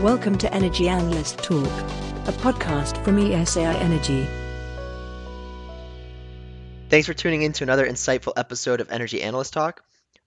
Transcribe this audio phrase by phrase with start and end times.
[0.00, 4.28] Welcome to Energy Analyst Talk, a podcast from ESAI Energy.
[6.90, 9.82] Thanks for tuning in to another insightful episode of Energy Analyst Talk.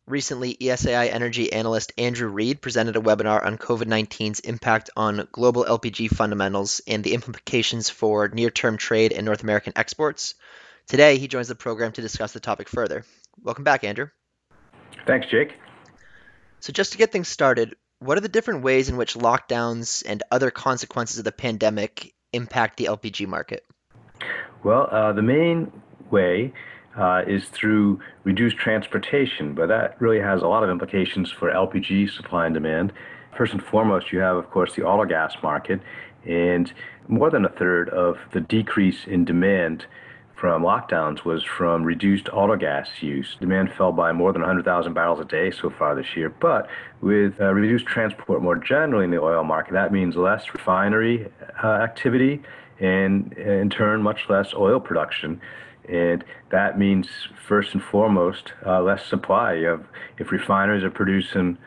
[0.08, 5.64] Recently, ESAI Energy analyst Andrew Reed presented a webinar on COVID 19's impact on global
[5.66, 10.34] LPG fundamentals and the implications for near term trade and North American exports.
[10.88, 13.06] Today, he joins the program to discuss the topic further.
[13.44, 14.08] Welcome back, Andrew.
[15.06, 15.54] Thanks, Jake.
[16.60, 20.24] So, just to get things started, what are the different ways in which lockdowns and
[20.32, 23.66] other consequences of the pandemic impact the LPG market?
[24.64, 25.72] Well, uh, the main
[26.10, 26.54] way
[26.98, 32.10] uh, is through reduced transportation, but that really has a lot of implications for LPG
[32.10, 32.94] supply and demand.
[33.38, 35.82] First and foremost, you have, of course, the auto gas market,
[36.26, 36.74] and
[37.08, 39.86] more than a third of the decrease in demand
[40.40, 43.36] from lockdowns was from reduced auto gas use.
[43.42, 46.30] Demand fell by more than 100,000 barrels a day so far this year.
[46.30, 46.70] But
[47.02, 51.28] with uh, reduced transport more generally in the oil market, that means less refinery
[51.62, 52.42] uh, activity
[52.80, 55.42] and, in turn, much less oil production.
[55.90, 57.08] And that means,
[57.48, 59.54] first and foremost, uh, less supply.
[59.54, 59.86] Of,
[60.20, 61.58] if refineries are producing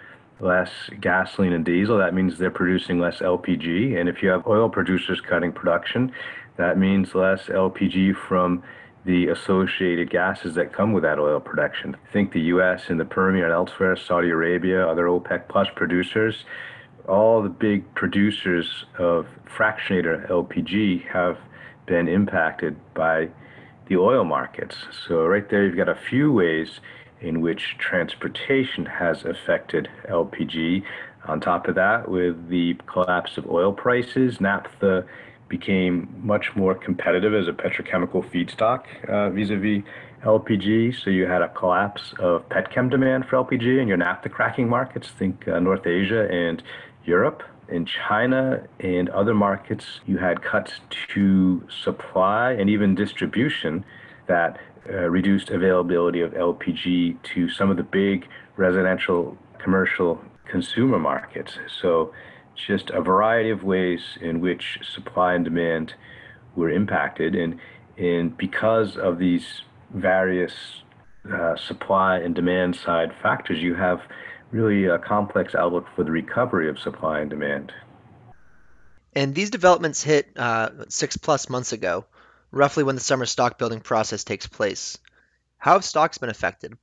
[0.41, 3.99] less gasoline and diesel, that means they're producing less LPG.
[3.99, 6.13] And if you have oil producers cutting production,
[6.57, 8.63] that means less LPG from
[9.05, 11.97] the associated gases that come with that oil production.
[12.09, 12.85] I think the U.S.
[12.89, 16.45] and the Permian and elsewhere, Saudi Arabia, other OPEC plus producers,
[17.09, 21.39] all the big producers of fractionator LPG have
[21.87, 23.29] been impacted by
[23.89, 24.77] the oil markets.
[25.09, 26.81] So right there, you've got a few ways
[27.23, 30.83] in which transportation has affected LPG.
[31.27, 35.07] On top of that, with the collapse of oil prices, naphtha
[35.49, 39.85] became much more competitive as a petrochemical feedstock uh, vis-a-vis
[40.25, 40.95] LPG.
[41.03, 45.09] So you had a collapse of petchem demand for LPG in your naphtha cracking markets.
[45.11, 46.63] Think uh, North Asia and
[47.05, 47.43] Europe.
[47.69, 50.81] In China and other markets, you had cuts
[51.15, 53.85] to supply and even distribution
[54.27, 58.27] that uh, reduced availability of LPG to some of the big
[58.57, 61.59] residential, commercial, consumer markets.
[61.81, 62.13] So
[62.55, 65.95] just a variety of ways in which supply and demand
[66.57, 67.35] were impacted.
[67.35, 67.59] And,
[67.97, 69.63] and because of these
[69.95, 70.53] various
[71.33, 74.01] uh, supply and demand side factors, you have
[74.51, 77.73] really a complex outlook for the recovery of supply and demand.
[79.15, 82.05] And these developments hit uh, six plus months ago,
[82.53, 84.99] roughly when the summer stock building process takes place.
[85.59, 86.75] How have stocks been affected?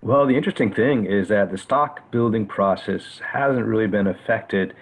[0.00, 4.74] Well, the interesting thing is that the stock building process hasn't really been affected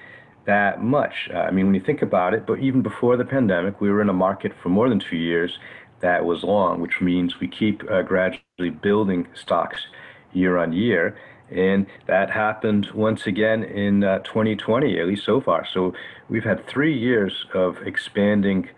[0.44, 1.30] that much.
[1.32, 4.02] Uh, I mean, when you think about it, but even before the pandemic, we were
[4.02, 5.58] in a market for more than two years
[6.00, 9.86] that was long, which means we keep uh, gradually building stocks
[10.32, 11.16] year on year.
[11.50, 15.66] And that happened once again in uh, 2020, at least so far.
[15.72, 15.94] So
[16.28, 18.68] we've had three years of expanding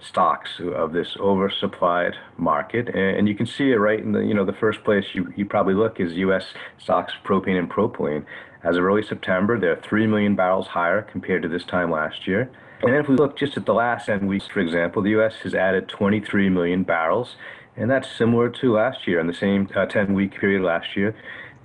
[0.00, 4.44] stocks of this oversupplied market, and you can see it right in the you know
[4.44, 6.46] the first place you, you probably look is U.S.
[6.78, 8.24] stocks propane and propylene.
[8.62, 12.50] As of early September, they're three million barrels higher compared to this time last year.
[12.82, 15.34] And if we look just at the last 10 weeks, for example, the U.S.
[15.42, 17.36] has added 23 million barrels,
[17.76, 21.14] and that's similar to last year in the same uh, 10 week period last year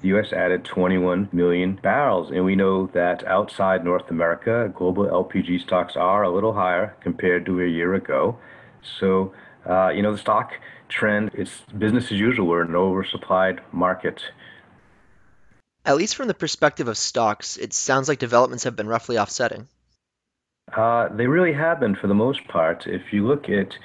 [0.03, 0.33] the U.S.
[0.33, 2.29] added 21 million barrels.
[2.29, 7.45] And we know that outside North America, global LPG stocks are a little higher compared
[7.45, 8.37] to a year ago.
[8.99, 9.33] So,
[9.67, 10.51] uh, you know, the stock
[10.89, 12.47] trend, it's business as usual.
[12.47, 14.21] We're in an oversupplied market.
[15.85, 19.69] At least from the perspective of stocks, it sounds like developments have been roughly offsetting.
[20.75, 22.87] Uh, they really have been for the most part.
[22.87, 23.77] If you look at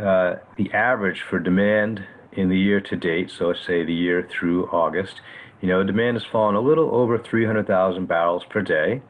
[0.00, 4.66] uh, the average for demand in the year to date, so say the year through
[4.66, 5.20] August,
[5.60, 9.02] you know, demand has fallen a little over 300,000 barrels per day,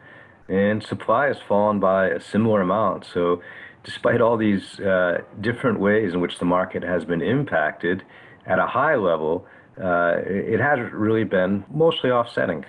[0.48, 3.06] and supply has fallen by a similar amount.
[3.12, 3.42] So,
[3.84, 8.02] despite all these uh, different ways in which the market has been impacted,
[8.46, 9.46] at a high level,
[9.82, 12.64] uh, it has really been mostly offsetting.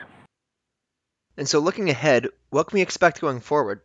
[1.38, 3.82] And so, looking ahead, what can we expect going forward?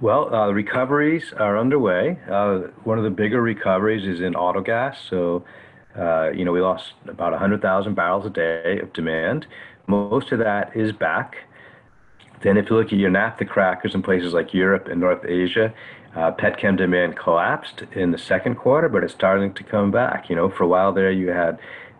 [0.00, 2.18] Well, uh, recoveries are underway.
[2.30, 4.96] Uh, one of the bigger recoveries is in auto gas.
[5.08, 5.44] So,
[5.98, 9.46] uh, you know, we lost about 100,000 barrels a day of demand.
[9.86, 11.36] Most of that is back.
[12.42, 15.74] Then, if you look at your naphtha crackers in places like Europe and North Asia,
[16.14, 20.28] uh, petchem demand collapsed in the second quarter, but it's starting to come back.
[20.28, 21.58] You know, for a while there, you had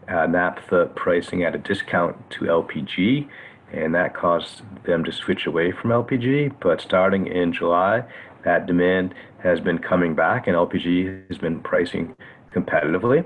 [0.08, 3.28] uh, naphtha pricing at a discount to LPG,
[3.72, 6.54] and that caused them to switch away from LPG.
[6.60, 8.04] But starting in July,
[8.44, 12.14] that demand has been coming back, and LPG has been pricing
[12.54, 13.24] competitively.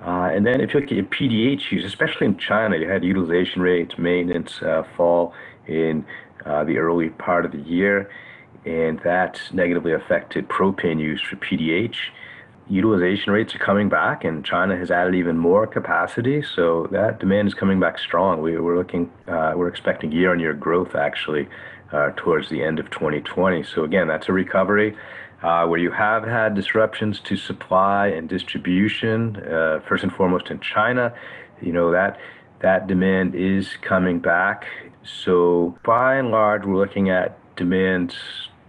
[0.00, 3.02] Uh, and then if you look at your PDH use, especially in China, you had
[3.02, 5.32] utilization rates, maintenance uh, fall
[5.66, 6.04] in
[6.44, 8.10] uh, the early part of the year,
[8.64, 11.96] and that negatively affected propane use for PDH.
[12.68, 17.48] Utilization rates are coming back, and China has added even more capacity, so that demand
[17.48, 18.42] is coming back strong.
[18.42, 21.48] We, are looking, uh, we're expecting year-on-year growth actually
[21.92, 23.62] uh, towards the end of 2020.
[23.62, 24.96] So again, that's a recovery.
[25.42, 30.58] Uh, where you have had disruptions to supply and distribution, uh, first and foremost in
[30.60, 31.12] China,
[31.60, 32.18] you know that
[32.60, 34.66] that demand is coming back.
[35.02, 38.16] So by and large, we're looking at demand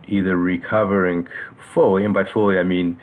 [0.07, 1.27] either recovering
[1.73, 2.99] fully, and by fully I mean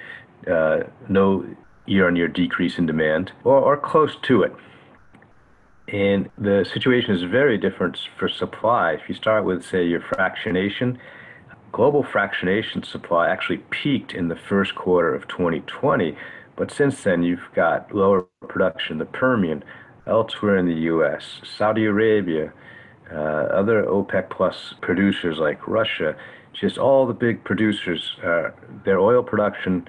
[0.46, 1.46] uh, no
[1.86, 4.54] year-on-year decrease in demand, or, or close to it.
[5.88, 8.92] And the situation is very different for supply.
[8.92, 10.98] If you start with, say, your fractionation,
[11.74, 16.16] global fractionation supply actually peaked in the first quarter of 2020,
[16.54, 19.64] but since then you've got lower production in the Permian,
[20.06, 22.52] elsewhere in the U.S., Saudi Arabia,
[23.12, 26.14] uh, other OPEC plus producers like Russia,
[26.52, 28.50] just all the big producers, uh,
[28.84, 29.88] their oil production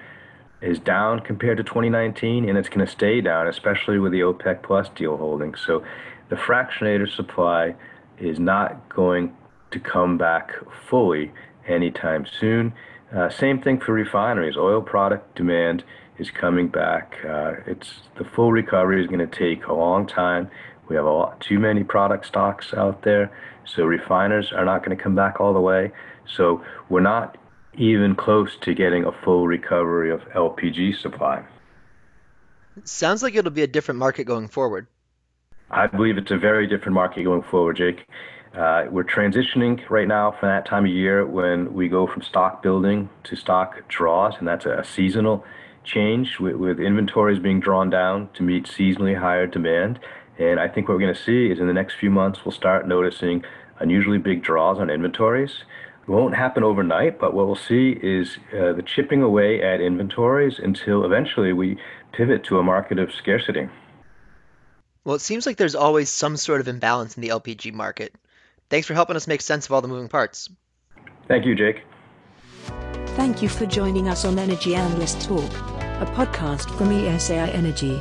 [0.60, 4.60] is down compared to 2019, and it's going to stay down, especially with the OPEC
[4.64, 5.54] plus deal holding.
[5.54, 5.84] So
[6.30, 7.76] the fractionator supply
[8.18, 9.36] is not going
[9.70, 10.50] to come back
[10.88, 11.30] fully
[11.68, 12.72] anytime soon.
[13.14, 14.56] Uh, same thing for refineries.
[14.56, 15.84] Oil product demand
[16.18, 17.16] is coming back.
[17.24, 20.50] Uh, it's the full recovery is going to take a long time.
[20.88, 23.30] We have a lot too many product stocks out there,
[23.64, 25.92] so refiners are not going to come back all the way.
[26.26, 27.36] So we're not
[27.76, 31.44] even close to getting a full recovery of LPG supply.
[32.84, 34.86] Sounds like it'll be a different market going forward.
[35.70, 38.06] I believe it's a very different market going forward, Jake.
[38.56, 42.62] Uh, we're transitioning right now from that time of year when we go from stock
[42.62, 45.44] building to stock draws, and that's a seasonal
[45.84, 49.98] change with, with inventories being drawn down to meet seasonally higher demand.
[50.38, 52.52] And I think what we're going to see is in the next few months, we'll
[52.52, 53.44] start noticing
[53.78, 55.64] unusually big draws on inventories.
[56.02, 60.58] It won't happen overnight, but what we'll see is uh, the chipping away at inventories
[60.58, 61.78] until eventually we
[62.12, 63.68] pivot to a market of scarcity.
[65.04, 68.14] Well, it seems like there's always some sort of imbalance in the LPG market.
[68.68, 70.48] Thanks for helping us make sense of all the moving parts.
[71.28, 71.82] Thank you, Jake.
[73.16, 75.50] Thank you for joining us on Energy Analyst Talk,
[76.00, 78.00] a podcast from ESAI Energy.